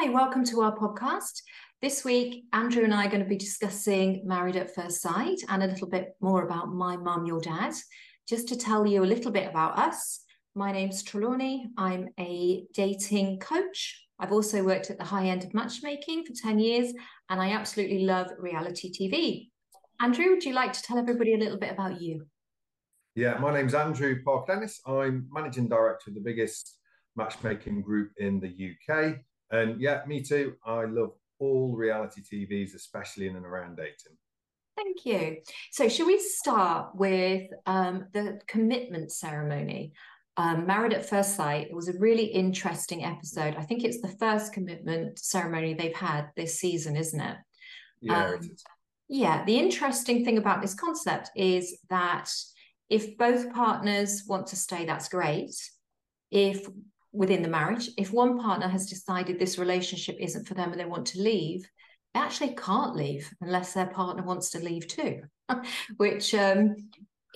[0.00, 1.42] Hi, welcome to our podcast.
[1.82, 5.62] This week, Andrew and I are going to be discussing Married at First Sight and
[5.62, 7.74] a little bit more about my mum, your dad.
[8.26, 10.24] Just to tell you a little bit about us,
[10.54, 11.68] my name's Trelawney.
[11.76, 14.06] I'm a dating coach.
[14.18, 16.94] I've also worked at the high end of matchmaking for 10 years,
[17.28, 19.50] and I absolutely love reality TV.
[20.00, 22.24] Andrew, would you like to tell everybody a little bit about you?
[23.14, 24.80] Yeah, my name's Andrew Park Dennis.
[24.86, 26.78] I'm managing director of the biggest
[27.16, 29.20] matchmaking group in the UK.
[29.50, 30.54] And yeah, me too.
[30.64, 34.16] I love all reality TVs, especially in and around dating.
[34.76, 35.38] Thank you.
[35.72, 39.92] So, should we start with um, the commitment ceremony?
[40.36, 41.66] Um, Married at First Sight.
[41.68, 43.56] It was a really interesting episode.
[43.56, 47.36] I think it's the first commitment ceremony they've had this season, isn't it?
[48.00, 48.64] Yeah, um, it is.
[49.08, 49.44] Yeah.
[49.44, 52.30] The interesting thing about this concept is that
[52.88, 55.54] if both partners want to stay, that's great.
[56.30, 56.66] If
[57.12, 57.90] within the marriage.
[57.96, 61.68] If one partner has decided this relationship isn't for them and they want to leave,
[62.14, 65.22] they actually can't leave unless their partner wants to leave too,
[65.96, 66.74] which um,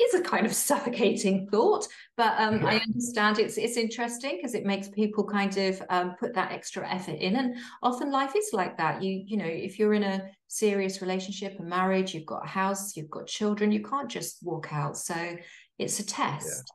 [0.00, 1.86] is a kind of suffocating thought.
[2.16, 2.66] But um, yeah.
[2.66, 6.88] I understand it's it's interesting because it makes people kind of um, put that extra
[6.88, 9.02] effort in, and often life is like that.
[9.02, 12.96] You you know, if you're in a serious relationship, a marriage, you've got a house,
[12.96, 14.96] you've got children, you can't just walk out.
[14.96, 15.36] So
[15.78, 16.72] it's a test.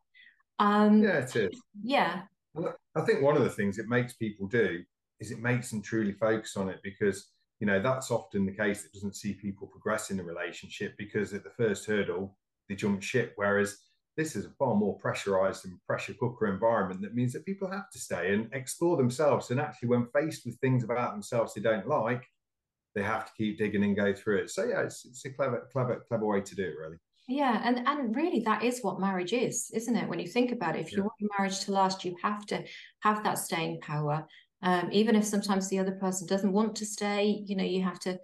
[0.59, 1.61] Yeah, um, yeah it is.
[1.81, 2.22] Yeah.
[2.58, 4.83] I think one of the things it makes people do
[5.19, 8.83] is it makes them truly focus on it because you know that's often the case
[8.83, 13.02] that doesn't see people progress in a relationship because at the first hurdle they jump
[13.02, 13.33] ship.
[13.36, 13.78] Whereas
[14.16, 17.89] this is a far more pressurized and pressure cooker environment that means that people have
[17.91, 19.50] to stay and explore themselves.
[19.52, 22.25] And actually when faced with things about themselves they don't like
[22.95, 24.50] they have to keep digging and go through it.
[24.50, 26.97] So yeah it's, it's a clever clever clever way to do it really
[27.30, 30.09] yeah, and and really that is what marriage is, isn't it?
[30.09, 32.63] When you think about it, if you want your marriage to last, you have to
[33.02, 34.25] have that staying power.
[34.63, 38.00] Um, even if sometimes the other person doesn't want to stay, you know, you have
[38.00, 38.18] to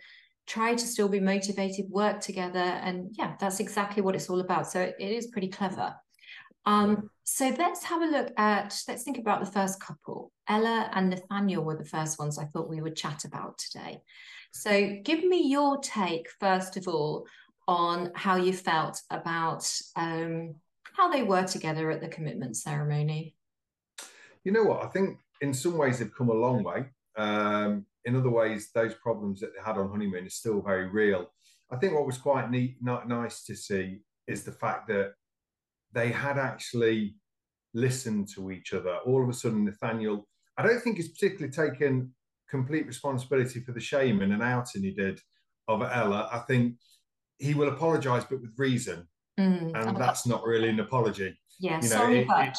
[0.47, 4.71] try to still be motivated, work together, and yeah, that's exactly what it's all about.
[4.71, 5.93] So it, it is pretty clever.
[6.65, 10.31] Um, so let's have a look at let's think about the first couple.
[10.47, 14.01] Ella and Nathaniel were the first ones I thought we would chat about today.
[14.51, 17.27] So give me your take first of all
[17.67, 20.55] on how you felt about um,
[20.93, 23.35] how they were together at the commitment ceremony.
[24.43, 24.83] You know what?
[24.83, 26.85] I think in some ways they've come a long way.
[27.17, 31.31] Um, in other ways, those problems that they had on honeymoon are still very real.
[31.71, 35.13] I think what was quite neat, not nice to see, is the fact that
[35.91, 37.15] they had actually
[37.73, 38.97] listened to each other.
[39.05, 40.27] All of a sudden, Nathaniel,
[40.57, 42.13] I don't think he's particularly taken
[42.49, 45.19] complete responsibility for the shame and an outing he did
[45.67, 46.29] of Ella.
[46.31, 46.75] I think
[47.37, 49.07] he will apologise, but with reason,
[49.39, 51.37] mm, and that's not really an apology.
[51.59, 52.47] Yeah, you know, sorry, it, but.
[52.47, 52.57] It,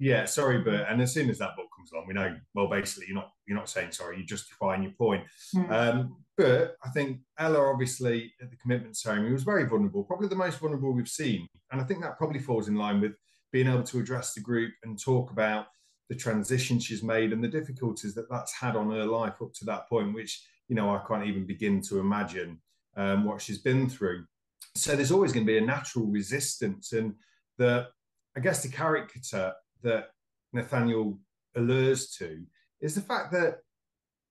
[0.00, 2.68] yeah, sorry, but and as soon as that book comes along, we know well.
[2.68, 4.16] Basically, you're not you're not saying sorry.
[4.16, 5.24] You're justifying your point.
[5.56, 5.70] Mm.
[5.72, 10.36] Um, but I think Ella, obviously, at the commitment ceremony, was very vulnerable, probably the
[10.36, 13.12] most vulnerable we've seen, and I think that probably falls in line with
[13.50, 15.66] being able to address the group and talk about
[16.08, 19.64] the transition she's made and the difficulties that that's had on her life up to
[19.64, 22.60] that point, which you know I can't even begin to imagine
[22.98, 24.24] um, what she's been through.
[24.74, 26.92] So there's always going to be a natural resistance.
[26.92, 27.14] And
[27.56, 27.86] the,
[28.36, 30.08] I guess, the character that
[30.52, 31.18] Nathaniel
[31.56, 32.44] allures to
[32.80, 33.58] is the fact that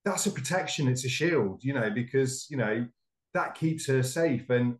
[0.05, 2.85] that's a protection, it's a shield, you know, because, you know,
[3.33, 4.49] that keeps her safe.
[4.49, 4.75] And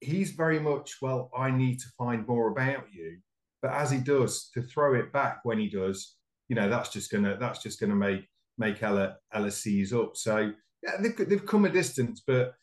[0.00, 3.18] he's very much, well, I need to find more about you.
[3.60, 6.16] But as he does, to throw it back when he does,
[6.48, 8.26] you know, that's just gonna that's just gonna make
[8.58, 10.16] make Ella Ella seize up.
[10.16, 10.52] So
[10.82, 12.54] yeah, they've, they've come a distance, but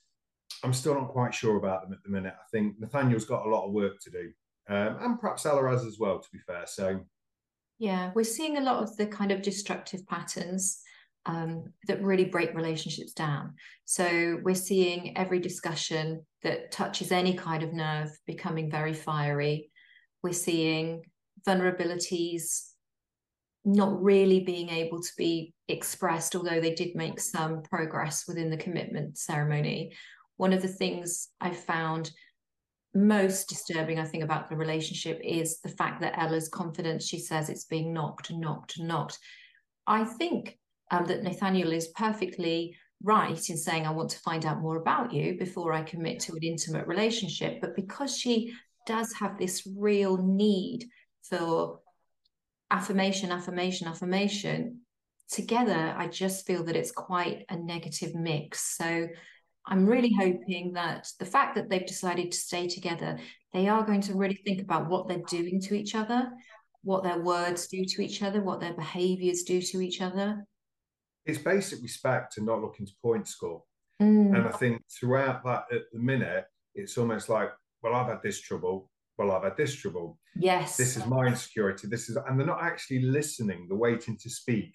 [0.64, 2.34] I'm still not quite sure about them at the minute.
[2.38, 4.32] I think Nathaniel's got a lot of work to do,
[4.70, 6.20] um, and perhaps Ella has as well.
[6.20, 7.00] To be fair, so
[7.80, 10.82] yeah, we're seeing a lot of the kind of destructive patterns
[11.26, 13.54] um, that really break relationships down.
[13.86, 19.72] So we're seeing every discussion that touches any kind of nerve becoming very fiery.
[20.24, 21.04] We're seeing
[21.48, 22.70] vulnerabilities
[23.66, 28.58] not really being able to be expressed, although they did make some progress within the
[28.58, 29.94] commitment ceremony
[30.40, 32.12] one of the things I found
[32.96, 37.50] most disturbing, I think, about the relationship is the fact that Ella's confidence, she says
[37.50, 39.20] it's being knocked, knocked, knocked.
[39.86, 40.58] I think
[40.92, 45.12] um, that Nathaniel is perfectly right in saying, I want to find out more about
[45.12, 47.60] you before I commit to an intimate relationship.
[47.60, 48.54] But because she
[48.88, 50.86] does have this real need
[51.24, 51.82] for
[52.72, 54.80] affirmation, affirmation, affirmation,
[55.30, 58.78] together, I just feel that it's quite a negative mix.
[58.78, 59.10] So
[59.66, 63.20] I'm really hoping that the fact that they've decided to stay together,
[63.54, 66.32] they are going to really think about what they're doing to each other,
[66.84, 70.46] what their words do to each other, what their behaviors do to each other.
[71.26, 73.64] it's basic respect and not looking to point score.
[74.02, 74.36] Mm.
[74.36, 77.50] And I think throughout that at the minute, it's almost like,
[77.84, 78.90] well, I've had this trouble.
[79.18, 80.18] Well, I've had this trouble.
[80.36, 80.78] Yes.
[80.78, 81.88] This is my insecurity.
[81.88, 84.74] This is, and they're not actually listening, they're waiting to speak.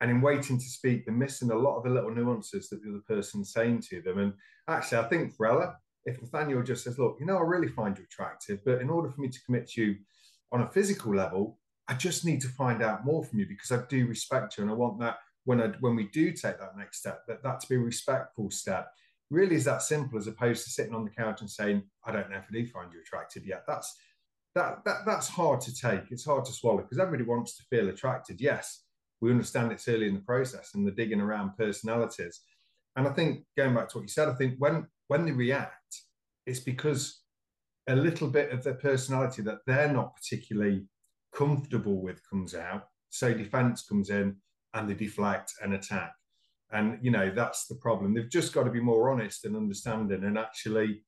[0.00, 2.90] And in waiting to speak, they're missing a lot of the little nuances that the
[2.90, 4.18] other person's saying to them.
[4.18, 4.32] And
[4.68, 7.96] actually, I think for Ella, if Nathaniel just says, look, you know, I really find
[7.96, 9.96] you attractive, but in order for me to commit to you
[10.52, 11.58] on a physical level,
[11.88, 14.70] I just need to find out more from you because I do respect you and
[14.70, 17.68] I want that when I, when we do take that next step, that that to
[17.68, 18.88] be a respectful step.
[19.30, 22.30] Really is that simple as opposed to sitting on the couch and saying, I don't
[22.30, 23.64] know if I do find you attractive yet.
[23.66, 23.96] That's
[24.54, 26.10] that, that that's hard to take.
[26.10, 28.40] It's hard to swallow because everybody wants to feel attracted.
[28.40, 28.82] Yes,
[29.20, 32.40] we understand it's early in the process and the digging around personalities.
[32.96, 36.02] And I think going back to what you said, I think when when they react,
[36.46, 37.22] it's because
[37.88, 40.86] a little bit of their personality that they're not particularly
[41.34, 42.84] comfortable with comes out.
[43.10, 44.36] So defense comes in
[44.74, 46.12] and they deflect and attack.
[46.72, 48.14] And you know, that's the problem.
[48.14, 51.02] They've just got to be more honest and understanding and actually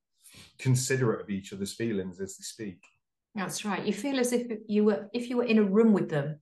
[0.58, 2.80] considerate of each other's feelings as they speak.
[3.34, 3.84] That's right.
[3.84, 6.40] You feel as if you were if you were in a room with them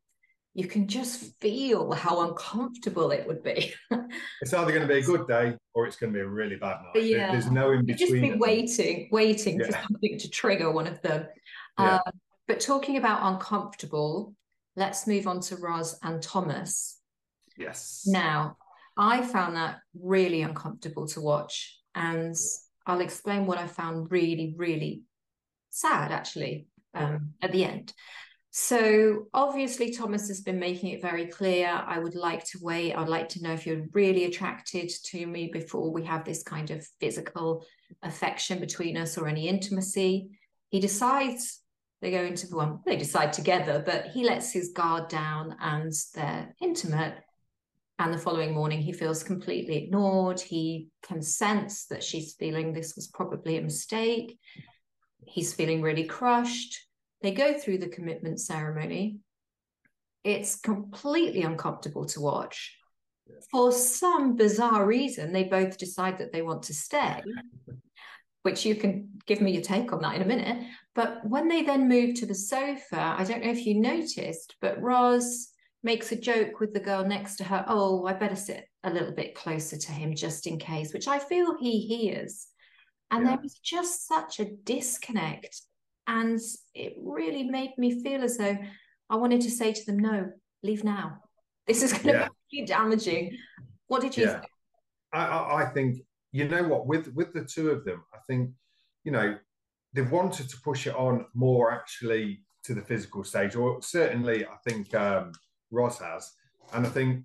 [0.56, 3.74] you can just feel how uncomfortable it would be.
[4.40, 6.56] it's either going to be a good day or it's going to be a really
[6.56, 7.04] bad night.
[7.04, 7.30] Yeah.
[7.30, 7.98] There's no in between.
[7.98, 9.66] Just be waiting, waiting yeah.
[9.66, 11.26] for something to trigger one of them.
[11.78, 11.96] Yeah.
[11.96, 12.12] Um,
[12.48, 14.34] but talking about uncomfortable,
[14.76, 17.00] let's move on to Roz and Thomas.
[17.58, 18.04] Yes.
[18.06, 18.56] Now,
[18.96, 21.78] I found that really uncomfortable to watch.
[21.94, 22.34] And
[22.86, 25.02] I'll explain what I found really, really
[25.68, 27.92] sad actually um, at the end.
[28.58, 31.68] So obviously, Thomas has been making it very clear.
[31.68, 32.94] I would like to wait.
[32.94, 36.70] I'd like to know if you're really attracted to me before we have this kind
[36.70, 37.66] of physical
[38.02, 40.30] affection between us or any intimacy.
[40.70, 41.60] He decides
[42.00, 45.92] they go into the one, they decide together, but he lets his guard down and
[46.14, 47.12] they're intimate.
[47.98, 50.40] And the following morning, he feels completely ignored.
[50.40, 54.38] He can sense that she's feeling this was probably a mistake.
[55.26, 56.86] He's feeling really crushed
[57.22, 59.18] they go through the commitment ceremony.
[60.24, 62.76] It's completely uncomfortable to watch.
[63.50, 67.22] For some bizarre reason, they both decide that they want to stay,
[68.42, 70.64] which you can give me your take on that in a minute.
[70.94, 74.80] But when they then move to the sofa, I don't know if you noticed, but
[74.80, 75.48] Roz
[75.82, 77.64] makes a joke with the girl next to her.
[77.68, 81.18] Oh, I better sit a little bit closer to him just in case, which I
[81.18, 82.46] feel he hears.
[83.10, 83.30] And yeah.
[83.30, 85.62] there was just such a disconnect
[86.06, 86.40] and
[86.74, 88.56] it really made me feel as though
[89.10, 90.30] I wanted to say to them, no,
[90.62, 91.18] leave now.
[91.66, 92.24] This is going yeah.
[92.26, 93.36] to be damaging.
[93.88, 94.40] What did you yeah.
[94.40, 94.50] think?
[95.12, 95.98] I, I think,
[96.32, 98.50] you know what, with, with the two of them, I think,
[99.04, 99.36] you know,
[99.92, 104.56] they've wanted to push it on more actually to the physical stage, or certainly I
[104.68, 105.32] think um,
[105.70, 106.32] Roz has.
[106.74, 107.24] And I think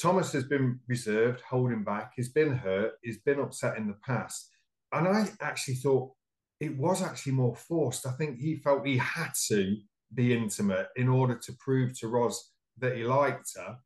[0.00, 2.12] Thomas has been reserved, holding back.
[2.16, 2.92] He's been hurt.
[3.02, 4.48] He's been upset in the past.
[4.92, 6.12] And I actually thought
[6.60, 8.06] it was actually more forced.
[8.06, 9.76] I think he felt he had to
[10.14, 13.76] be intimate in order to prove to Roz that he liked her.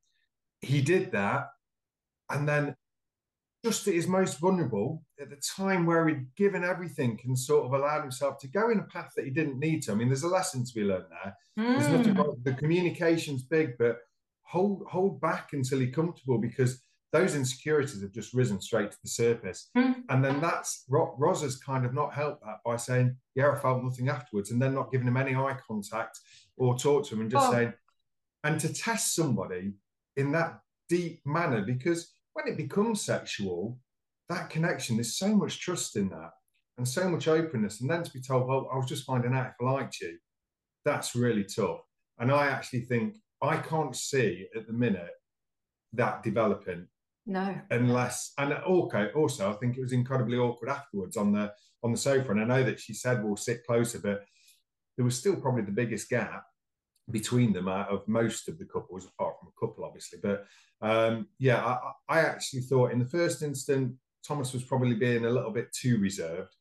[0.61, 1.49] He did that.
[2.31, 2.77] And then
[3.65, 7.73] just at his most vulnerable, at the time where he'd given everything and sort of
[7.73, 9.93] allowed himself to go in a path that he didn't need to.
[9.93, 11.37] I mean, there's a lesson to be learned there.
[11.59, 11.79] Mm.
[11.79, 12.37] There's nothing wrong.
[12.43, 13.99] The communication's big, but
[14.43, 19.11] hold hold back until you're comfortable because those insecurities have just risen straight to the
[19.11, 19.71] surface.
[19.77, 20.03] Mm.
[20.09, 23.83] And then that's Roz has kind of not helped that by saying, Yeah, I felt
[23.83, 26.19] nothing afterwards, and then not giving him any eye contact
[26.57, 27.53] or talk to him and just oh.
[27.53, 27.73] saying,
[28.45, 29.73] and to test somebody
[30.17, 33.79] in that deep manner, because when it becomes sexual,
[34.29, 36.31] that connection, there's so much trust in that
[36.79, 37.81] and so much openness.
[37.81, 40.17] And then to be told, Well, I was just finding out if I liked you,
[40.85, 41.81] that's really tough.
[42.19, 45.11] And I actually think I can't see at the minute
[45.95, 46.87] that developing
[47.31, 47.61] no.
[47.71, 51.99] Unless and okay, also I think it was incredibly awkward afterwards on the on the
[51.99, 52.33] sofa.
[52.33, 54.25] And I know that she said we'll sit closer, but
[54.97, 56.45] there was still probably the biggest gap
[57.11, 60.19] between them out of most of the couples, apart from a couple, obviously.
[60.23, 60.45] But
[60.83, 63.95] um, yeah, I, I actually thought in the first instant
[64.27, 66.55] Thomas was probably being a little bit too reserved.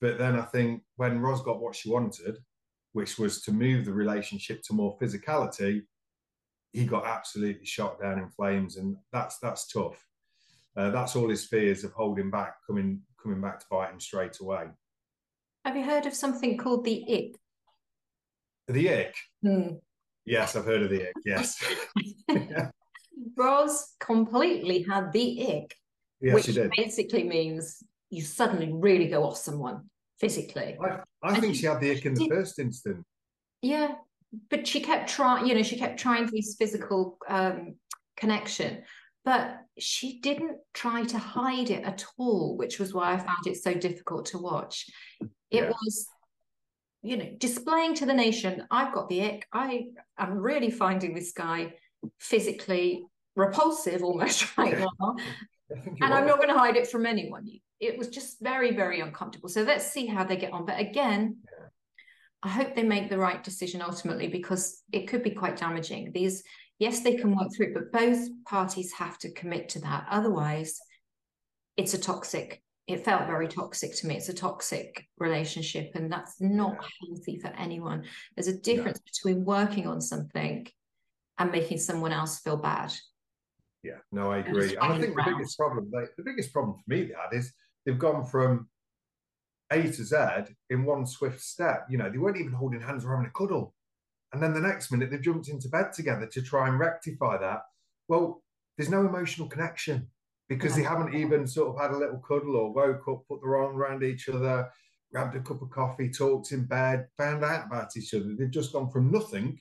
[0.00, 2.38] But then I think when Ros got what she wanted,
[2.92, 5.82] which was to move the relationship to more physicality,
[6.74, 10.04] he got absolutely shot down in flames, and that's that's tough.
[10.76, 14.38] Uh, that's all his fears of holding back coming coming back to bite him straight
[14.40, 14.66] away.
[15.64, 17.36] Have you heard of something called the ick?
[18.68, 19.14] The ick.
[19.42, 19.76] Hmm.
[20.26, 21.14] Yes, I've heard of the ick.
[21.24, 21.62] Yes.
[23.36, 25.74] Roz completely had the ick,
[26.20, 29.82] yes, which basically means you suddenly really go off someone
[30.18, 30.76] physically.
[30.82, 33.04] I, I think she had the ick in the did, first instant.
[33.62, 33.94] Yeah,
[34.50, 37.74] but she kept trying you know she kept trying these physical um
[38.16, 38.82] connection
[39.24, 43.56] but she didn't try to hide it at all which was why i found it
[43.56, 44.86] so difficult to watch.
[45.50, 45.70] It yeah.
[45.70, 46.06] was
[47.02, 49.46] you know displaying to the nation i've got the ick.
[49.52, 49.86] I
[50.18, 51.74] am really finding this guy
[52.18, 53.04] physically
[53.36, 55.16] repulsive almost right now
[55.70, 57.46] and i'm not going to hide it from anyone.
[57.80, 59.48] It was just very very uncomfortable.
[59.48, 60.64] So let's see how they get on.
[60.64, 61.53] But again yeah.
[62.44, 66.12] I hope they make the right decision ultimately because it could be quite damaging.
[66.12, 66.44] These
[66.78, 70.06] yes they can work through it but both parties have to commit to that.
[70.10, 70.78] Otherwise
[71.76, 74.16] it's a toxic it felt very toxic to me.
[74.16, 78.04] It's a toxic relationship and that's not healthy for anyone.
[78.36, 79.10] There's a difference yeah.
[79.10, 80.66] between working on something
[81.38, 82.92] and making someone else feel bad.
[83.82, 83.98] Yeah.
[84.12, 84.76] No i agree.
[84.76, 85.30] And i think around.
[85.30, 87.52] the biggest problem the biggest problem for me that is
[87.84, 88.68] they've gone from
[89.72, 90.16] a to z
[90.70, 93.74] in one swift step you know they weren't even holding hands or having a cuddle
[94.34, 97.60] and then the next minute they've jumped into bed together to try and rectify that.
[98.08, 98.42] Well,
[98.76, 100.08] there's no emotional connection
[100.48, 103.56] because they haven't even sort of had a little cuddle or woke up, put their
[103.56, 104.68] arm around each other,
[105.12, 108.34] grabbed a cup of coffee, talked in bed, found out about each other.
[108.36, 109.56] They've just gone from nothing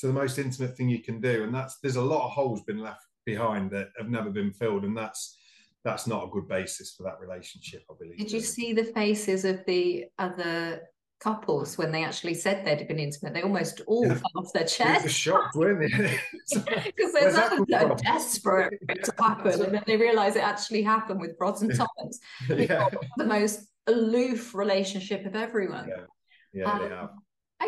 [0.00, 1.44] to the most intimate thing you can do.
[1.44, 4.84] And that's there's a lot of holes been left behind that have never been filled.
[4.84, 5.38] And that's
[5.84, 8.18] that's not a good basis for that relationship, I believe.
[8.18, 10.82] Did you see the faces of the other
[11.20, 13.34] couples when they actually said they'd been intimate.
[13.34, 14.14] They almost all yeah.
[14.14, 14.98] fell off their chairs.
[14.98, 16.18] They were shocked, weren't they?
[16.84, 21.20] Because there's others that are desperate to happen, and then they realise it actually happened
[21.20, 22.20] with Roz and Thomas.
[22.48, 22.88] yeah.
[23.16, 25.88] The most aloof relationship of everyone.
[25.88, 26.04] Yeah,
[26.52, 27.10] yeah um, they have.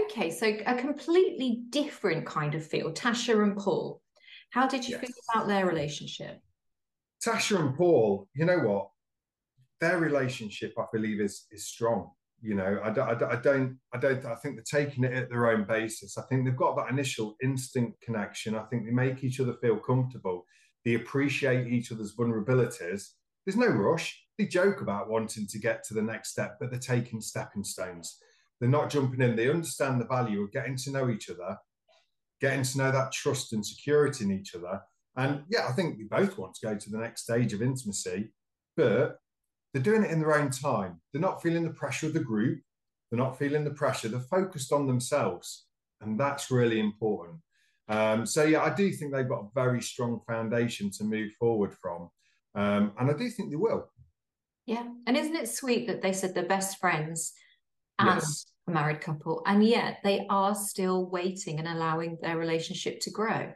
[0.04, 2.92] Okay, so a completely different kind of feel.
[2.92, 4.00] Tasha and Paul.
[4.50, 5.00] How did you yes.
[5.00, 6.40] feel about their relationship?
[7.24, 8.90] Tasha and Paul, you know what?
[9.80, 12.10] Their relationship, I believe, is is strong
[12.42, 15.12] you know, I don't, I don't, I don't, I don't, I think they're taking it
[15.12, 16.16] at their own basis.
[16.16, 18.54] I think they've got that initial instinct connection.
[18.54, 20.46] I think they make each other feel comfortable.
[20.84, 23.08] They appreciate each other's vulnerabilities.
[23.44, 24.18] There's no rush.
[24.38, 28.16] They joke about wanting to get to the next step, but they're taking stepping stones.
[28.58, 29.36] They're not jumping in.
[29.36, 31.58] They understand the value of getting to know each other,
[32.40, 34.80] getting to know that trust and security in each other.
[35.16, 38.32] And yeah, I think we both want to go to the next stage of intimacy,
[38.76, 39.18] but
[39.72, 41.00] they're doing it in their own time.
[41.12, 42.60] They're not feeling the pressure of the group.
[43.10, 44.08] They're not feeling the pressure.
[44.08, 45.66] They're focused on themselves.
[46.00, 47.38] And that's really important.
[47.88, 51.74] Um, so, yeah, I do think they've got a very strong foundation to move forward
[51.74, 52.08] from.
[52.54, 53.90] Um, and I do think they will.
[54.66, 54.86] Yeah.
[55.06, 57.32] And isn't it sweet that they said they're best friends
[57.98, 58.46] and yes.
[58.68, 63.52] a married couple, and yet they are still waiting and allowing their relationship to grow?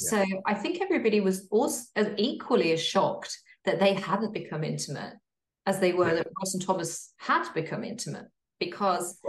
[0.00, 0.10] Yeah.
[0.10, 5.14] So I think everybody was also as equally as shocked that they hadn't become intimate
[5.66, 8.26] as they were that Ross and Thomas had become intimate
[8.58, 9.20] because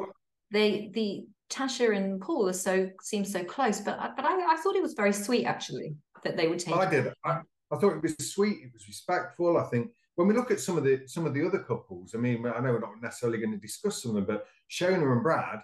[0.51, 3.81] they the Tasha and Paul are so seem so close.
[3.81, 6.75] But but I, I thought it was very sweet actually that they would take.
[6.75, 7.13] I did.
[7.25, 8.59] I, I thought it was sweet.
[8.63, 9.57] It was respectful.
[9.57, 12.17] I think when we look at some of the some of the other couples, I
[12.17, 15.23] mean, I know we're not necessarily going to discuss some of them, but Shona and
[15.23, 15.59] Brad,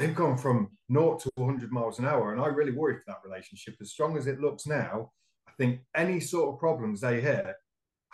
[0.00, 3.22] they've gone from naught to 100 miles an hour, and I really worry for that
[3.24, 3.76] relationship.
[3.80, 5.12] As strong as it looks now,
[5.46, 7.54] I think any sort of problems they hit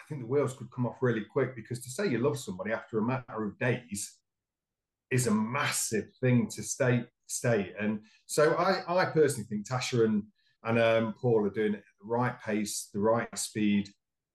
[0.07, 2.73] I think the wheels could come off really quick because to say you love somebody
[2.73, 4.19] after a matter of days
[5.11, 7.75] is a massive thing to state state.
[7.81, 10.23] And so I, I personally think Tasha and
[10.63, 13.89] and um, Paul are doing it at the right pace, the right speed,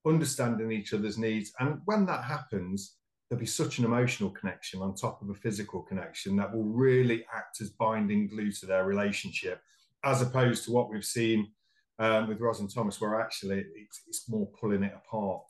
[0.06, 1.52] understanding each other's needs.
[1.60, 2.96] And when that happens,
[3.32, 7.24] there'll be such an emotional connection on top of a physical connection that will really
[7.34, 9.62] act as binding glue to their relationship,
[10.04, 11.50] as opposed to what we've seen
[11.98, 15.50] um, with Ros and Thomas, where actually it's, it's more pulling it apart.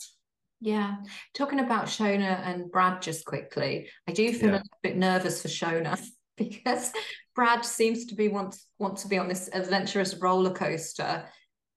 [0.59, 0.97] Yeah.
[1.33, 4.57] Talking about Shona and Brad just quickly, I do feel yeah.
[4.57, 5.99] a bit nervous for Shona
[6.37, 6.93] because
[7.33, 11.25] Brad seems to be want want to be on this adventurous roller coaster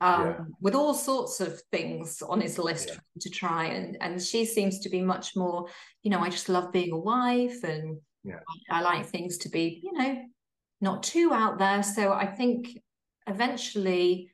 [0.00, 0.36] um, yeah.
[0.60, 2.96] with all sorts of things on his list yeah.
[3.20, 5.68] to try and and she seems to be much more,
[6.02, 8.40] you know, I just love being a wife and yeah.
[8.70, 10.22] I, I like things to be, you know,
[10.80, 11.82] not too out there.
[11.82, 12.78] So I think
[13.26, 14.30] eventually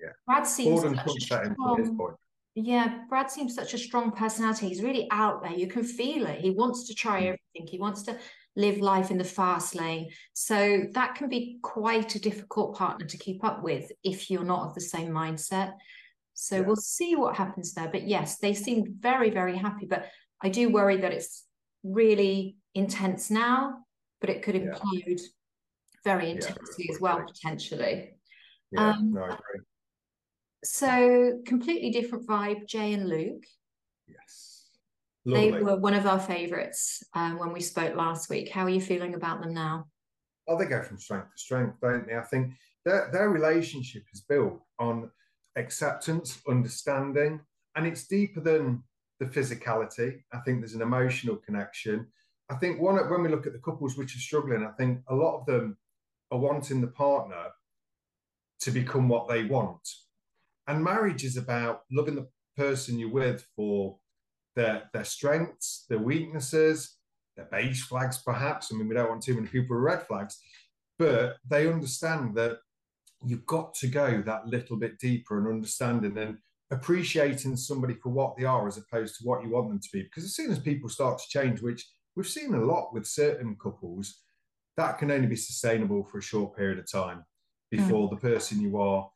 [0.00, 0.10] yeah.
[0.26, 2.16] Brad seems strong,
[2.56, 4.68] yeah, Brad seems such a strong personality.
[4.68, 5.52] He's really out there.
[5.52, 6.40] You can feel it.
[6.40, 7.26] He wants to try mm.
[7.26, 7.66] everything.
[7.66, 8.16] He wants to
[8.56, 10.10] live life in the fast lane.
[10.32, 14.68] So that can be quite a difficult partner to keep up with if you're not
[14.68, 15.72] of the same mindset.
[16.34, 16.62] So yeah.
[16.62, 17.88] we'll see what happens there.
[17.88, 19.86] But yes, they seem very, very happy.
[19.86, 20.06] But
[20.42, 21.44] I do worry that it's
[21.82, 23.78] really intense now,
[24.20, 25.16] but it could implode yeah.
[26.04, 28.10] very intensely yeah, as well, potentially.
[28.72, 29.60] Yeah, um, no, I agree.
[30.64, 33.44] So completely different vibe, Jay and Luke.
[34.08, 34.53] Yes.
[35.26, 35.50] Lovely.
[35.50, 38.50] They were one of our favourites um, when we spoke last week.
[38.50, 39.86] How are you feeling about them now?
[40.46, 42.16] Oh, they go from strength to strength, don't they?
[42.16, 42.52] I think
[42.84, 45.10] their their relationship is built on
[45.56, 47.40] acceptance, understanding,
[47.74, 48.82] and it's deeper than
[49.18, 50.20] the physicality.
[50.32, 52.08] I think there's an emotional connection.
[52.50, 55.14] I think one when we look at the couples which are struggling, I think a
[55.14, 55.78] lot of them
[56.30, 57.46] are wanting the partner
[58.60, 59.88] to become what they want.
[60.66, 63.98] And marriage is about loving the person you're with for
[64.56, 66.96] their their strengths, their weaknesses,
[67.36, 68.70] their beige flags, perhaps.
[68.72, 70.38] I mean, we don't want too many people with red flags,
[70.98, 72.58] but they understand that
[73.24, 76.38] you've got to go that little bit deeper and understanding and
[76.70, 80.02] appreciating somebody for what they are as opposed to what you want them to be.
[80.02, 83.56] Because as soon as people start to change, which we've seen a lot with certain
[83.60, 84.22] couples,
[84.76, 87.24] that can only be sustainable for a short period of time
[87.70, 88.10] before mm.
[88.10, 89.08] the person you are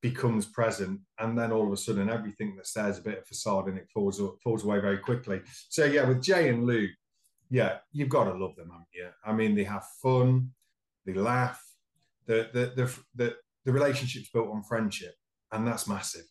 [0.00, 3.66] becomes present and then all of a sudden everything that says a bit of facade
[3.66, 5.40] and it falls falls away very quickly.
[5.68, 6.90] So yeah with jay and luke
[7.50, 9.08] yeah you've got to love them haven't you?
[9.24, 10.50] I mean they have fun
[11.04, 11.62] they laugh
[12.26, 15.14] the the the, the, the relationship's built on friendship
[15.50, 16.26] and that's massive.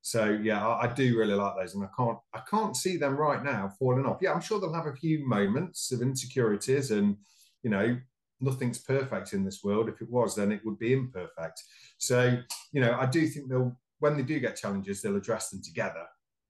[0.00, 3.16] So yeah I, I do really like those and i can't i can't see them
[3.16, 4.18] right now falling off.
[4.22, 7.16] Yeah i'm sure they'll have a few moments of insecurities and
[7.62, 7.98] you know
[8.42, 9.88] nothing's perfect in this world.
[9.88, 11.62] If it was, then it would be imperfect.
[11.98, 12.38] So,
[12.72, 16.04] you know, I do think they'll, when they do get challenges, they'll address them together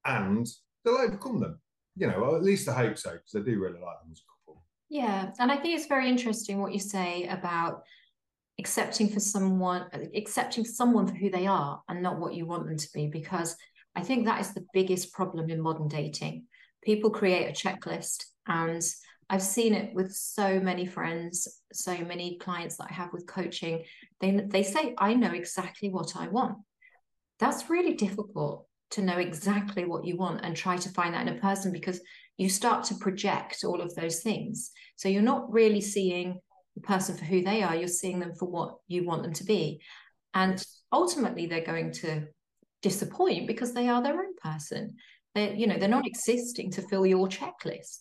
[0.05, 0.47] and
[0.85, 1.61] they'll overcome them.
[1.95, 4.29] You know, at least I hope so, because I do really like them as a
[4.31, 4.65] couple.
[4.89, 5.31] Yeah.
[5.39, 7.83] And I think it's very interesting what you say about
[8.59, 12.77] accepting for someone, accepting someone for who they are and not what you want them
[12.77, 13.57] to be, because
[13.95, 16.47] I think that is the biggest problem in modern dating.
[16.83, 18.83] People create a checklist and
[19.33, 23.83] I've seen it with so many friends, so many clients that I have with coaching.
[24.21, 26.59] They they say, I know exactly what I want.
[27.39, 31.35] That's really difficult to know exactly what you want and try to find that in
[31.35, 31.99] a person because
[32.37, 34.71] you start to project all of those things.
[34.97, 36.39] So you're not really seeing
[36.75, 39.45] the person for who they are, you're seeing them for what you want them to
[39.45, 39.81] be.
[40.35, 42.27] And ultimately they're going to
[42.83, 44.97] disappoint because they are their own person.
[45.35, 48.01] They, you know, they're not existing to fill your checklist.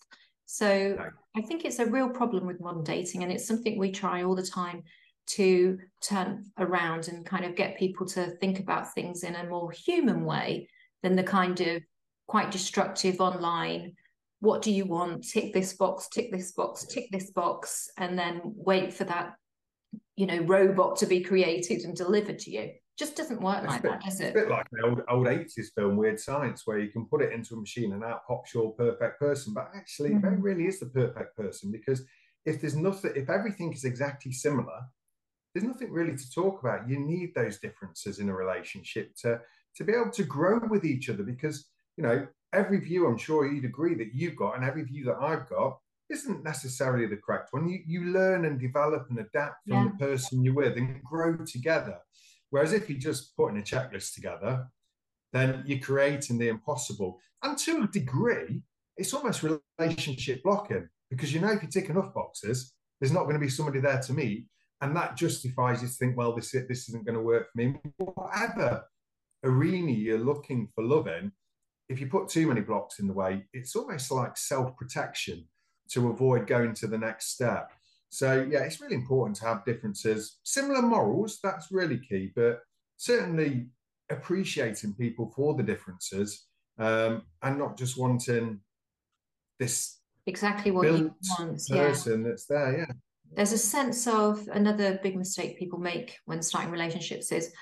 [0.53, 0.97] So
[1.33, 4.35] I think it's a real problem with modern dating, and it's something we try all
[4.35, 4.83] the time
[5.27, 9.71] to turn around and kind of get people to think about things in a more
[9.71, 10.67] human way
[11.03, 11.81] than the kind of
[12.27, 13.93] quite destructive online
[14.41, 15.23] what do you want?
[15.23, 19.35] Tick this box tick this box tick this box and then wait for that
[20.17, 23.91] you know robot to be created and delivered to you just doesn't work like bit,
[23.91, 24.25] that, does it?
[24.27, 27.21] It's a bit like an old old 80s film, Weird Science, where you can put
[27.21, 29.53] it into a machine and out pops your perfect person.
[29.53, 30.33] But actually, mm-hmm.
[30.33, 32.03] it really is the perfect person because
[32.45, 34.81] if there's nothing, if everything is exactly similar,
[35.53, 36.87] there's nothing really to talk about.
[36.87, 39.41] You need those differences in a relationship to
[39.77, 41.65] to be able to grow with each other because
[41.97, 45.17] you know every view I'm sure you'd agree that you've got and every view that
[45.21, 45.77] I've got
[46.09, 47.67] isn't necessarily the correct one.
[47.67, 49.89] You you learn and develop and adapt from yeah.
[49.91, 51.97] the person you're with and grow together.
[52.51, 54.67] Whereas if you're just putting a checklist together,
[55.33, 57.19] then you're creating the impossible.
[57.41, 58.61] And to a degree,
[58.97, 59.43] it's almost
[59.79, 63.49] relationship blocking because you know if you tick enough boxes, there's not going to be
[63.49, 64.45] somebody there to meet,
[64.81, 67.75] and that justifies you to think, well, this this isn't going to work for me.
[67.97, 68.83] Whatever
[69.43, 71.31] arena you're looking for loving,
[71.89, 75.45] if you put too many blocks in the way, it's almost like self protection
[75.89, 77.71] to avoid going to the next step.
[78.11, 81.39] So yeah, it's really important to have differences, similar morals.
[81.41, 82.59] That's really key, but
[82.97, 83.67] certainly
[84.09, 86.47] appreciating people for the differences
[86.77, 88.59] um, and not just wanting
[89.59, 92.27] this exactly what you want person yeah.
[92.27, 92.79] that's there.
[92.79, 92.93] Yeah,
[93.31, 97.53] there's a sense of another big mistake people make when starting relationships is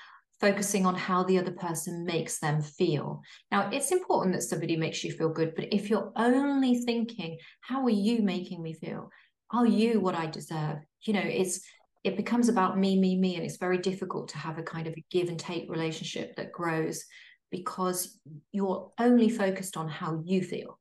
[0.41, 3.21] focusing on how the other person makes them feel.
[3.51, 7.83] Now, it's important that somebody makes you feel good, but if you're only thinking, how
[7.83, 9.09] are you making me feel?
[9.51, 10.79] Are you what I deserve?
[11.03, 11.61] You know, it's
[12.03, 14.93] it becomes about me, me, me, and it's very difficult to have a kind of
[14.93, 17.03] a give and take relationship that grows
[17.51, 18.19] because
[18.51, 20.79] you're only focused on how you feel.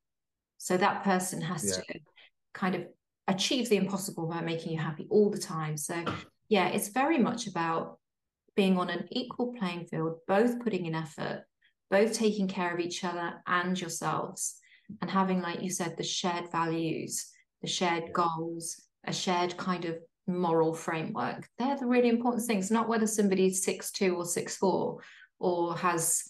[0.58, 1.94] So that person has yeah.
[1.94, 2.00] to
[2.54, 2.86] kind of
[3.26, 5.76] achieve the impossible by making you happy all the time.
[5.76, 6.04] So
[6.48, 7.98] yeah, it's very much about
[8.54, 11.44] being on an equal playing field, both putting in effort,
[11.90, 14.56] both taking care of each other and yourselves,
[15.00, 17.30] and having, like you said, the shared values
[17.62, 21.48] the shared goals, a shared kind of moral framework.
[21.58, 24.98] They're the really important things, not whether somebody's six two or six four
[25.38, 26.22] or has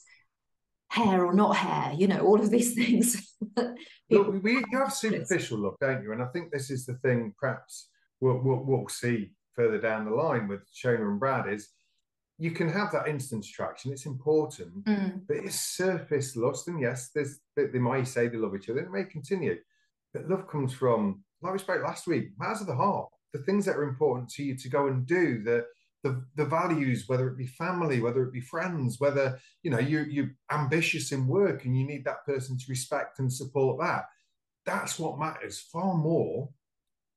[0.90, 3.34] hair or not hair, you know, all of these things.
[4.10, 6.12] look, we, have superficial look, don't you?
[6.12, 7.88] And I think this is the thing perhaps
[8.20, 11.68] we'll, we'll, we'll see further down the line with Shona and Brad is
[12.38, 13.92] you can have that instant attraction.
[13.92, 15.20] It's important, mm.
[15.26, 16.68] but it's surface lust.
[16.68, 18.78] And yes, there's they might say they love each other.
[18.78, 19.56] It may continue,
[20.12, 23.64] but love comes from, like we spoke last week, matters of the heart, the things
[23.66, 25.64] that are important to you to go and do, the
[26.04, 30.00] the, the values, whether it be family, whether it be friends, whether you know you
[30.08, 34.06] you're ambitious in work and you need that person to respect and support that.
[34.64, 36.50] That's what matters far more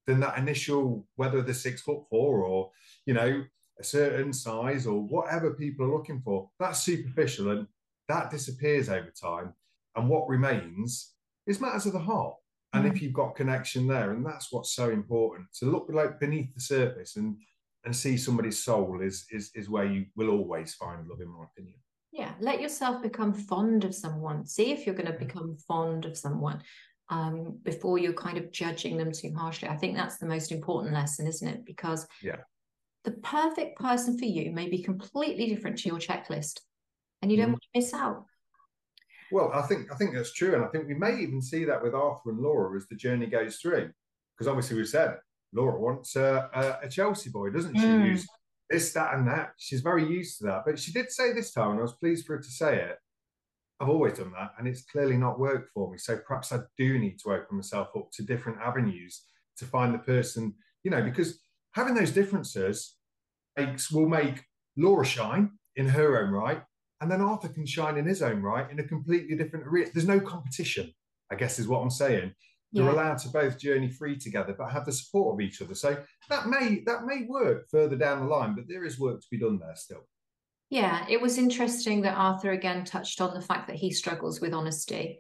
[0.08, 2.72] than that initial whether they're six foot four or
[3.06, 3.44] you know
[3.80, 6.50] a certain size or whatever people are looking for.
[6.60, 7.68] That's superficial and
[8.08, 9.54] that disappears over time.
[9.96, 11.14] And what remains
[11.48, 12.36] is matters of the heart.
[12.74, 16.54] And if you've got connection there, and that's what's so important to look like beneath
[16.56, 17.36] the surface and
[17.84, 21.44] and see somebody's soul is is is where you will always find love, in my
[21.44, 21.76] opinion.
[22.12, 24.46] Yeah, let yourself become fond of someone.
[24.46, 26.62] See if you're going to become fond of someone
[27.10, 29.68] um, before you're kind of judging them too harshly.
[29.68, 31.66] I think that's the most important lesson, isn't it?
[31.66, 32.38] Because yeah,
[33.04, 36.60] the perfect person for you may be completely different to your checklist,
[37.22, 37.54] and you don't mm.
[37.54, 38.26] want to miss out.
[39.32, 41.82] Well, I think I think that's true, and I think we may even see that
[41.82, 43.92] with Arthur and Laura as the journey goes through,
[44.36, 45.18] because obviously we've said
[45.54, 47.86] Laura wants a, a, a Chelsea boy, doesn't she?
[47.86, 48.10] Mm.
[48.10, 48.28] Who's
[48.70, 49.52] this, that, and that.
[49.58, 50.64] She's very used to that.
[50.66, 52.98] But she did say this time, and I was pleased for her to say it.
[53.80, 55.98] I've always done that, and it's clearly not worked for me.
[55.98, 59.24] So perhaps I do need to open myself up to different avenues
[59.58, 61.40] to find the person, you know, because
[61.74, 62.96] having those differences
[63.58, 64.44] makes will make
[64.78, 66.64] Laura shine in her own right,
[67.02, 69.90] and then Arthur can shine in his own right in a completely different arena.
[69.94, 70.94] There's no competition,
[71.32, 72.34] I guess, is what I'm saying.
[72.74, 75.76] They're allowed to both journey free together but have the support of each other.
[75.76, 75.98] So
[76.30, 79.38] that may that may work further down the line but there is work to be
[79.38, 80.08] done there still.
[80.70, 84.54] Yeah it was interesting that arthur again touched on the fact that he struggles with
[84.54, 85.20] honesty.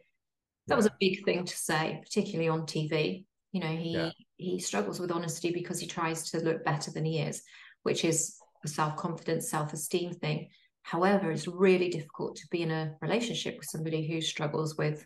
[0.67, 0.78] That yeah.
[0.78, 4.12] was a big thing to say particularly on tv you know he yeah.
[4.38, 7.41] he struggles with honesty because he tries to look better than he is
[7.84, 10.48] which is a self-confidence self-esteem thing
[10.84, 15.06] however it's really difficult to be in a relationship with somebody who struggles with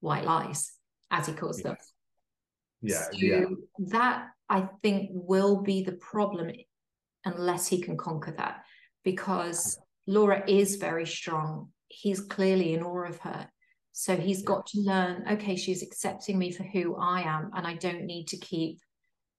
[0.00, 0.72] white lies
[1.10, 1.76] as he calls them.
[2.82, 3.44] Yeah, so yeah.
[3.78, 6.50] That I think will be the problem
[7.24, 8.64] unless he can conquer that,
[9.02, 11.70] because Laura is very strong.
[11.88, 13.48] He's clearly in awe of her.
[13.92, 17.74] So he's got to learn, okay, she's accepting me for who I am, and I
[17.74, 18.78] don't need to keep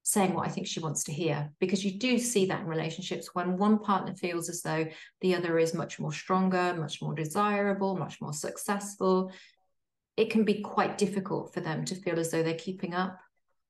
[0.09, 1.51] saying what I think she wants to hear.
[1.59, 4.87] Because you do see that in relationships when one partner feels as though
[5.21, 9.31] the other is much more stronger, much more desirable, much more successful
[10.17, 13.19] it can be quite difficult for them to feel as though they're keeping up.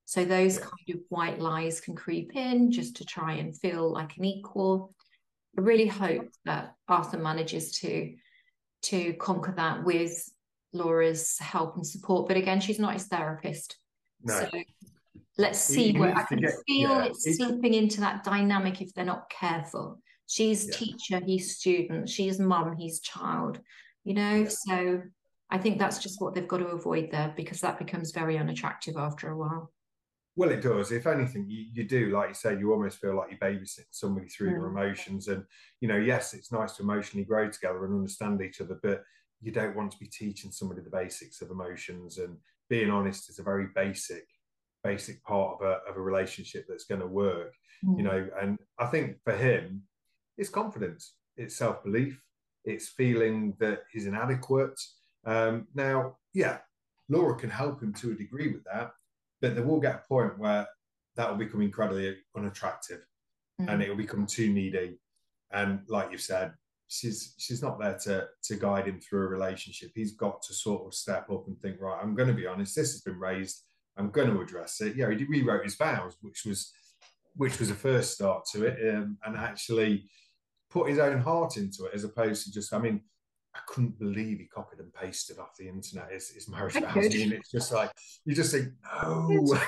[0.06, 4.16] So those kind of white lies can creep in just to try and feel like
[4.18, 4.96] an equal.
[5.58, 8.16] I really hope that Arthur manages to
[8.84, 10.32] to conquer that with
[10.72, 12.30] Laura's help and support.
[12.30, 13.78] But again, she's not his therapist.
[14.24, 14.40] No.
[14.40, 14.50] So
[15.38, 18.94] let's see he where I can get, feel yeah, it's slipping into that dynamic if
[18.94, 20.00] they're not careful.
[20.28, 20.74] She's yeah.
[20.74, 23.60] teacher, he's student, she's mum, he's child,
[24.04, 24.36] you know.
[24.36, 24.50] Yeah.
[24.50, 25.02] So
[25.50, 28.98] I think that's just what they've got to avoid there because that becomes very unattractive
[28.98, 29.72] after a while.
[30.36, 30.92] Well, it does.
[30.92, 34.28] If anything, you, you do, like you say, you almost feel like you're babysitting somebody
[34.28, 34.54] through mm.
[34.54, 35.30] their emotions.
[35.30, 35.44] And,
[35.82, 39.04] you know, yes, it's nice to emotionally grow together and understand each other, but
[39.42, 42.20] you don't want to be teaching somebody the basics of emotions.
[42.20, 42.38] And
[42.70, 44.28] being honest is a very basic,
[44.84, 47.54] basic part of a, of a relationship that's going to work,
[47.86, 47.98] mm.
[47.98, 48.28] you know.
[48.42, 49.84] And I think for him,
[50.38, 52.22] it's confidence, it's self belief,
[52.64, 54.80] it's feeling that he's inadequate
[55.28, 56.60] um, now, yeah,
[57.10, 58.92] Laura can help him to a degree with that,
[59.42, 60.66] but there will get a point where
[61.18, 63.02] that will become incredibly unattractive
[63.60, 63.70] mm-hmm.
[63.70, 65.00] and it will become too needy.
[65.52, 66.54] And like you've said,
[66.88, 69.92] she's she's not there to to guide him through a relationship.
[69.94, 72.76] He's got to sort of step up and think, right, I'm going to be honest.
[72.76, 73.64] This has been raised.
[73.98, 74.96] I'm going to address it.
[74.96, 76.72] Yeah, he rewrote his vows, which was
[77.36, 80.10] which was a first start to it, um, and actually
[80.70, 82.74] put his own heart into it, as opposed to just.
[82.74, 83.02] I mean,
[83.56, 86.96] I couldn't believe he copied and pasted off the internet his, his marriage vows.
[86.96, 87.92] I mean, it's just like
[88.26, 88.70] you just think,
[89.04, 89.58] no.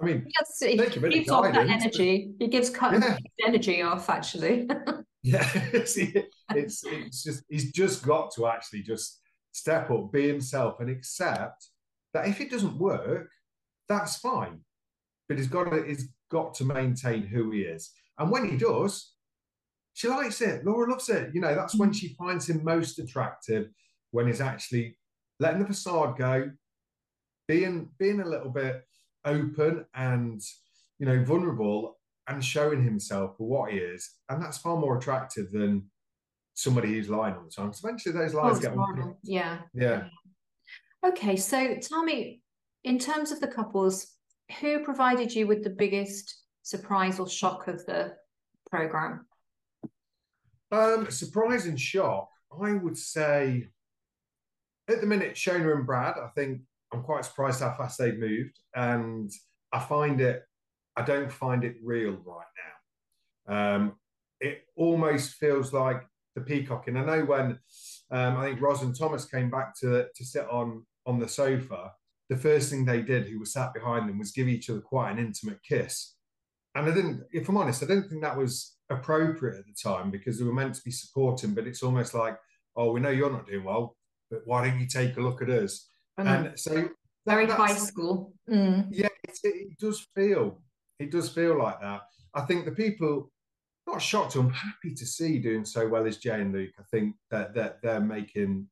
[0.00, 2.32] I mean, yes, he gives off that energy.
[2.38, 3.18] He gives cut yeah.
[3.46, 4.68] energy off, actually.
[5.22, 9.20] yeah, it's, it's it's just he's just got to actually just
[9.52, 11.68] step up, be himself, and accept
[12.14, 13.28] that if it doesn't work,
[13.88, 14.60] that's fine.
[15.28, 19.12] But he's got to he's got to maintain who he is, and when he does,
[19.92, 20.64] she likes it.
[20.64, 21.30] Laura loves it.
[21.34, 23.68] You know, that's when she finds him most attractive
[24.10, 24.96] when he's actually
[25.40, 26.50] letting the facade go,
[27.48, 28.82] being being a little bit
[29.24, 30.40] open and
[30.98, 31.98] you know vulnerable
[32.28, 35.84] and showing himself for what he is, and that's far more attractive than
[36.54, 37.66] somebody who's lying all the time.
[37.66, 39.16] Because eventually those lies oh, get on.
[39.22, 39.58] Yeah.
[39.74, 40.04] Yeah.
[41.04, 42.40] Okay, so tell me,
[42.84, 44.06] in terms of the couples,
[44.60, 48.14] who provided you with the biggest surprise or shock of the
[48.70, 49.26] program?
[50.72, 52.30] Um, surprise and shock.
[52.58, 53.68] I would say
[54.88, 56.62] at the minute, Shona and Brad, I think
[56.92, 58.58] I'm quite surprised how fast they've moved.
[58.74, 59.30] And
[59.72, 60.42] I find it,
[60.96, 62.46] I don't find it real right
[63.48, 63.76] now.
[63.76, 63.92] Um,
[64.40, 66.02] it almost feels like
[66.34, 66.88] the peacock.
[66.88, 67.58] And I know when
[68.10, 71.92] um, I think Ros and Thomas came back to to sit on on the sofa,
[72.28, 75.10] the first thing they did, who was sat behind them, was give each other quite
[75.10, 76.14] an intimate kiss.
[76.74, 80.10] And I didn't, if I'm honest, I didn't think that was appropriate at the time
[80.10, 82.36] because they were meant to be supporting, but it's almost like,
[82.76, 83.96] oh, we know you're not doing well,
[84.30, 85.88] but why don't you take a look at us?
[86.18, 86.88] And so
[87.26, 88.32] very high school.
[88.50, 88.88] Mm.
[88.90, 90.60] Yeah, it, it, does feel,
[90.98, 92.02] it does feel like that.
[92.34, 93.30] I think the people,
[93.86, 96.72] not shocked, I'm happy to see doing so well as Jay and Luke.
[96.78, 98.66] I think that, that they're making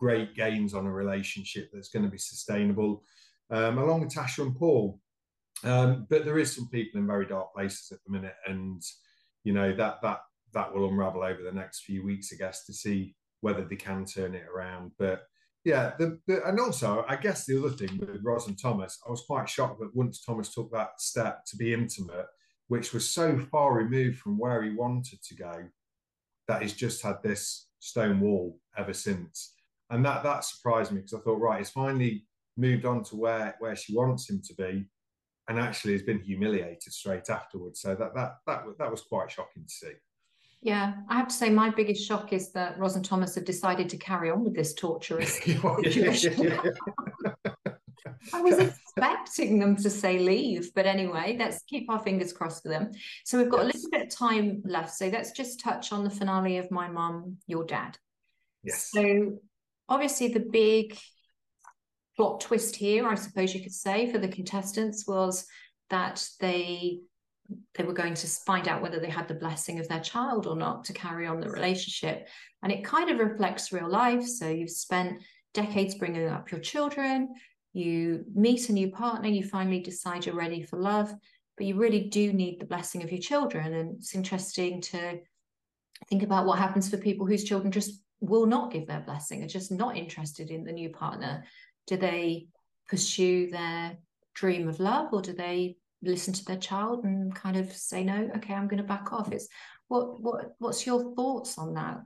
[0.00, 3.04] great gains on a relationship that's going to be sustainable,
[3.50, 4.98] um, along with Tasha and Paul.
[5.62, 8.82] Um, but there is some people in very dark places at the minute, and
[9.44, 10.20] you know that that
[10.54, 14.06] that will unravel over the next few weeks, I guess, to see whether they can
[14.06, 14.92] turn it around.
[14.98, 15.22] But
[15.64, 19.10] yeah, the, the, and also I guess the other thing with Ros and Thomas, I
[19.10, 22.26] was quite shocked that once Thomas took that step to be intimate,
[22.68, 25.64] which was so far removed from where he wanted to go,
[26.48, 29.52] that he's just had this stone wall ever since
[29.90, 32.24] and that that surprised me because I thought, right, he's finally
[32.56, 34.86] moved on to where where she wants him to be,
[35.48, 37.80] and actually has been humiliated straight afterwards.
[37.80, 39.92] So that that that that was quite shocking to see.
[40.62, 43.88] Yeah, I have to say my biggest shock is that Ros and Thomas have decided
[43.88, 46.58] to carry on with this torturous situation.
[48.34, 52.68] I was expecting them to say leave, but anyway, let's keep our fingers crossed for
[52.68, 52.90] them.
[53.24, 53.74] So we've got yes.
[53.74, 54.94] a little bit of time left.
[54.94, 57.96] So let's just touch on the finale of My Mum, Your Dad.
[58.62, 58.90] Yes.
[58.92, 59.38] So
[59.90, 60.96] obviously the big
[62.16, 65.46] plot twist here, I suppose you could say, for the contestants was
[65.90, 67.00] that they
[67.74, 70.54] they were going to find out whether they had the blessing of their child or
[70.54, 72.28] not to carry on the relationship.
[72.62, 74.24] And it kind of reflects real life.
[74.24, 75.20] So you've spent
[75.52, 77.34] decades bringing up your children,
[77.72, 81.12] you meet a new partner, you finally decide you're ready for love,
[81.56, 83.74] but you really do need the blessing of your children.
[83.74, 85.18] And it's interesting to
[86.08, 89.48] think about what happens for people whose children just will not give their blessing, are
[89.48, 91.44] just not interested in the new partner?
[91.86, 92.48] Do they
[92.88, 93.96] pursue their
[94.34, 98.30] dream of love or do they listen to their child and kind of say no
[98.34, 99.48] okay i'm going to back off it's
[99.90, 102.00] what what what's your thoughts on that?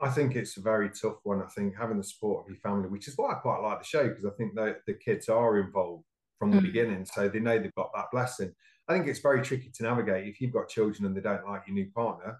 [0.00, 1.40] I think it's a very tough one.
[1.40, 3.84] I think having the support of your family which is why i quite like the
[3.84, 6.04] show because i think that the kids are involved
[6.38, 6.62] from the mm.
[6.62, 8.52] beginning so they know they've got that blessing.
[8.86, 11.62] I think it's very tricky to navigate if you've got children and they don't like
[11.66, 12.38] your new partner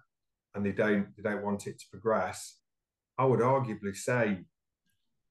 [0.53, 2.59] and they don't they don't want it to progress
[3.17, 4.39] I would arguably say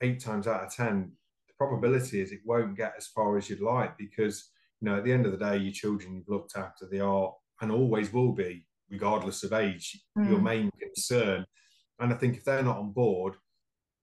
[0.02, 1.12] eight times out of 10,
[1.48, 5.04] the probability is it won't get as far as you'd like because, you know, at
[5.04, 8.32] the end of the day, your children you've looked after, they are and always will
[8.32, 10.28] be, regardless of age, mm.
[10.28, 11.44] your main concern.
[12.00, 13.34] And I think if they're not on board,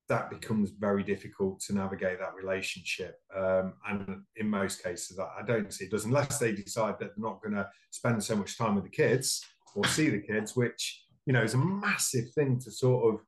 [0.07, 3.15] that becomes very difficult to navigate that relationship.
[3.35, 7.31] Um, and in most cases, I don't see it does, unless they decide that they're
[7.31, 9.41] not going to spend so much time with the kids
[9.75, 13.21] or see the kids, which, you know, is a massive thing to sort of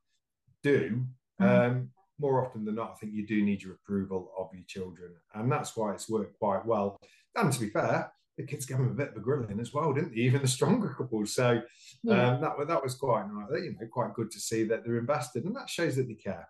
[0.63, 1.05] do,
[1.41, 1.67] mm.
[1.67, 5.11] um, more often than not, I think you do need your approval of your children.
[5.33, 6.97] And that's why it's worked quite well.
[7.35, 9.93] And to be fair, the kids gave them a bit of a grilling as well,
[9.93, 10.21] didn't they?
[10.21, 11.35] Even the stronger couples.
[11.35, 11.61] So
[12.03, 12.33] yeah.
[12.33, 13.63] um, that that was quite nice.
[13.63, 16.47] You know, quite good to see that they're invested, and that shows that they care.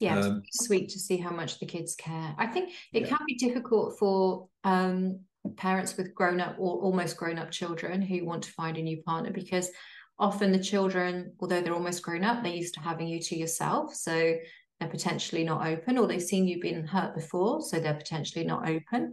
[0.00, 2.34] Yeah, um, sweet to see how much the kids care.
[2.36, 3.08] I think it yeah.
[3.08, 5.20] can be difficult for um,
[5.56, 9.00] parents with grown up or almost grown up children who want to find a new
[9.02, 9.70] partner because
[10.18, 13.94] often the children, although they're almost grown up, they're used to having you to yourself.
[13.94, 14.34] So
[14.78, 18.68] they're potentially not open, or they've seen you being hurt before, so they're potentially not
[18.68, 19.12] open.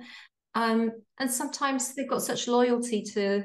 [0.56, 3.44] Um, and sometimes they've got such loyalty to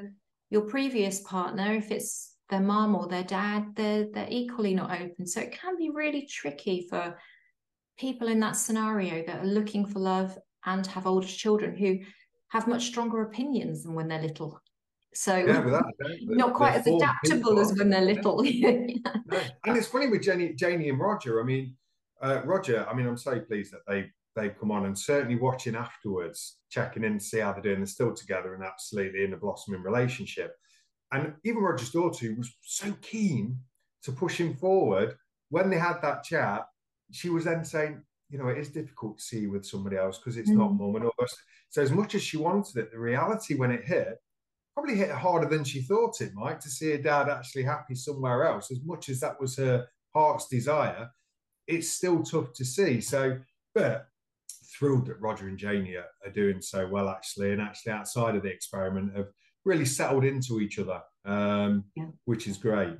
[0.49, 5.25] your previous partner, if it's their mom or their dad, they're they're equally not open.
[5.25, 7.17] So it can be really tricky for
[7.97, 11.99] people in that scenario that are looking for love and have older children who
[12.49, 14.59] have much stronger opinions than when they're little.
[15.15, 15.81] So yeah,
[16.23, 18.43] not quite as adaptable as when they're little.
[18.43, 19.41] no.
[19.65, 21.41] And it's funny with Jenny, Janie and Roger.
[21.41, 21.75] I mean,
[22.21, 22.85] uh, Roger.
[22.89, 27.03] I mean, I'm so pleased that they they've come on and certainly watching afterwards, checking
[27.03, 27.77] in to see how they're doing.
[27.77, 30.55] They're still together and absolutely in a blossoming relationship.
[31.11, 33.57] And even Roger's daughter was so keen
[34.03, 35.15] to push him forward.
[35.49, 36.65] When they had that chat,
[37.11, 40.35] she was then saying, you know, it is difficult to see with somebody else because
[40.35, 40.57] it's mm.
[40.57, 41.37] not mum and us.
[41.69, 44.17] So as much as she wanted it, the reality when it hit
[44.75, 48.45] probably hit harder than she thought it might to see her dad actually happy somewhere
[48.45, 48.71] else.
[48.71, 51.09] As much as that was her heart's desire,
[51.67, 52.99] it's still tough to see.
[52.99, 53.39] So,
[53.73, 54.07] but
[54.77, 58.43] thrilled that Roger and Janie are, are doing so well, actually, and actually outside of
[58.43, 59.27] the experiment have
[59.63, 62.07] really settled into each other, um, yeah.
[62.25, 62.97] which is great.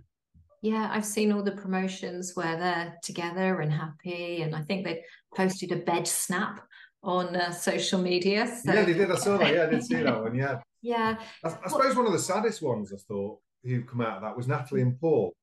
[0.61, 5.03] Yeah, I've seen all the promotions where they're together and happy, and I think they
[5.35, 6.61] posted a bed snap
[7.03, 8.47] on uh, social media.
[8.47, 8.73] So.
[8.73, 9.11] Yeah, they did.
[9.11, 9.53] I saw that.
[9.53, 10.33] Yeah, I did see that one.
[10.33, 10.61] Yeah.
[10.85, 11.17] Yeah.
[11.43, 14.37] I, I suppose one of the saddest ones I thought who've come out of that
[14.37, 15.33] was Natalie and Paul,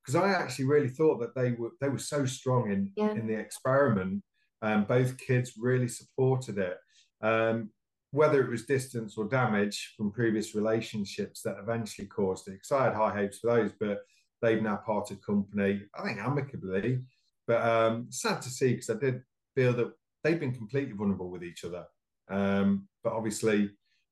[0.00, 3.10] because I actually really thought that they were they were so strong in yeah.
[3.10, 4.22] in the experiment.
[4.62, 6.76] Um, both kids really supported it.
[7.20, 7.70] Um,
[8.12, 12.52] whether it was distance or damage from previous relationships that eventually caused it.
[12.52, 14.02] Because I had high hopes for those, but
[14.40, 15.82] they've now parted company.
[15.98, 17.00] I think amicably,
[17.48, 19.22] but um, sad to see because I did
[19.56, 21.86] feel that they've been completely vulnerable with each other.
[22.28, 23.70] Um, but obviously,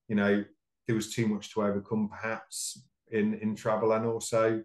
[0.08, 0.44] you know,
[0.90, 4.60] there was too much to overcome, perhaps in in travel, and also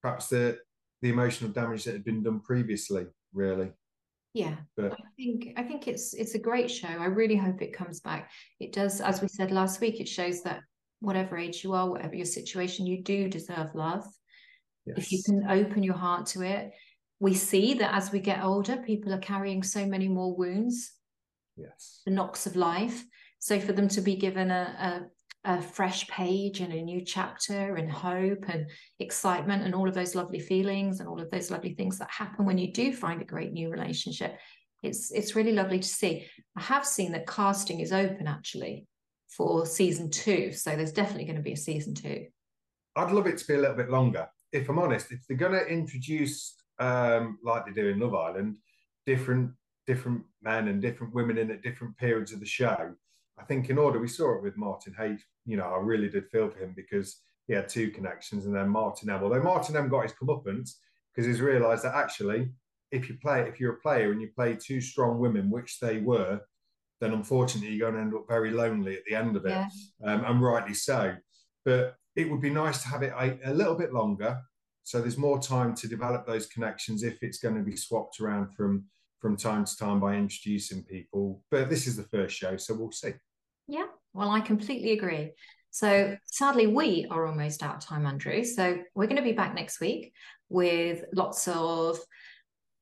[0.00, 0.58] perhaps the
[1.02, 3.04] the emotional damage that had been done previously.
[3.34, 3.70] Really.
[4.32, 6.88] Yeah, but I think I think it's it's a great show.
[6.88, 8.30] I really hope it comes back.
[8.60, 10.62] It does, as we said last week, it shows that
[11.00, 14.06] whatever age you are, whatever your situation, you do deserve love.
[14.86, 14.96] Yes.
[14.96, 16.72] If you can open your heart to it,
[17.20, 20.92] we see that as we get older, people are carrying so many more wounds.
[21.58, 22.00] Yes.
[22.06, 23.04] The knocks of life.
[23.38, 25.08] So for them to be given a,
[25.44, 28.66] a, fresh page and a new chapter and hope and
[28.98, 32.44] excitement and all of those lovely feelings and all of those lovely things that happen
[32.44, 34.38] when you do find a great new relationship.
[34.82, 36.26] It's it's really lovely to see.
[36.56, 38.86] I have seen that casting is open actually
[39.28, 40.52] for season two.
[40.52, 42.26] So there's definitely going to be a season two.
[42.96, 44.28] I'd love it to be a little bit longer.
[44.52, 48.56] If I'm honest, if they're going to introduce um, like they do in Love Island,
[49.06, 49.52] different
[49.86, 52.92] different men and different women in at different periods of the show.
[53.38, 55.22] I think in order we saw it with Martin Hate.
[55.46, 58.68] You know, I really did feel for him because he had two connections, and then
[58.68, 59.22] Martin M.
[59.22, 59.88] Although Martin M.
[59.88, 60.74] got his comeuppance
[61.12, 62.50] because he's realised that actually,
[62.90, 65.98] if you play, if you're a player and you play two strong women, which they
[65.98, 66.40] were,
[67.00, 69.66] then unfortunately you're going to end up very lonely at the end of it, yeah.
[70.04, 71.16] um, and rightly so.
[71.64, 74.40] But it would be nice to have it a, a little bit longer
[74.84, 78.54] so there's more time to develop those connections if it's going to be swapped around
[78.54, 78.84] from
[79.22, 81.42] from time to time by introducing people.
[81.50, 83.12] But this is the first show, so we'll see.
[83.68, 85.30] Yeah, well, I completely agree.
[85.70, 88.44] So sadly, we are almost out of time, Andrew.
[88.44, 90.12] So we're going to be back next week
[90.50, 91.98] with lots of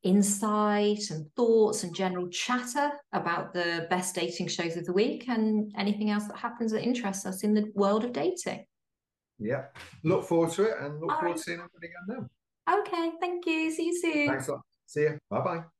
[0.02, 5.72] insight and thoughts and general chatter about the best dating shows of the week and
[5.76, 8.64] anything else that happens that interests us in the world of dating.
[9.38, 9.66] Yeah.
[10.02, 11.36] Look forward to it and look All forward right.
[11.36, 12.28] to seeing everybody again
[12.66, 12.80] then.
[12.80, 13.12] Okay.
[13.20, 13.70] Thank you.
[13.70, 14.28] See you soon.
[14.28, 14.62] Thanks a lot.
[14.86, 15.18] See you.
[15.30, 15.79] Bye bye.